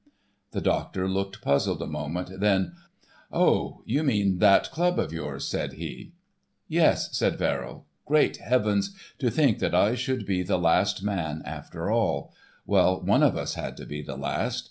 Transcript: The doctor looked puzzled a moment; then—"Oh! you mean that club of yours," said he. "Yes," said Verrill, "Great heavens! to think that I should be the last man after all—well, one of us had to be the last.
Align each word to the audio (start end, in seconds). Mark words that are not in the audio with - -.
The 0.49 0.61
doctor 0.61 1.07
looked 1.07 1.43
puzzled 1.43 1.79
a 1.79 1.85
moment; 1.85 2.39
then—"Oh! 2.39 3.83
you 3.85 4.01
mean 4.01 4.39
that 4.39 4.71
club 4.71 4.97
of 4.97 5.13
yours," 5.13 5.47
said 5.47 5.73
he. 5.73 6.13
"Yes," 6.67 7.15
said 7.15 7.37
Verrill, 7.37 7.85
"Great 8.07 8.37
heavens! 8.37 8.95
to 9.19 9.29
think 9.29 9.59
that 9.59 9.75
I 9.75 9.93
should 9.93 10.25
be 10.25 10.41
the 10.41 10.57
last 10.57 11.03
man 11.03 11.43
after 11.45 11.91
all—well, 11.91 12.99
one 13.05 13.21
of 13.21 13.37
us 13.37 13.53
had 13.53 13.77
to 13.77 13.85
be 13.85 14.01
the 14.01 14.17
last. 14.17 14.59